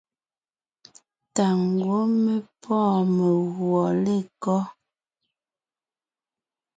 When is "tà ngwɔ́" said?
1.35-2.01